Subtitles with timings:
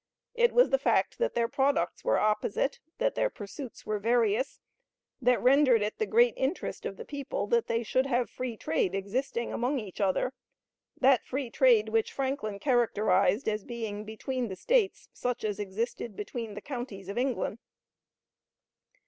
[0.33, 4.59] It was the fact that their products were opposite that their pursuits were various
[5.21, 8.95] that rendered it the great interest of the people that they should have free trade
[8.95, 10.33] existing among each other;
[10.99, 16.55] that free trade which Franklin characterized as being between the States such as existed between
[16.55, 17.59] the counties of England.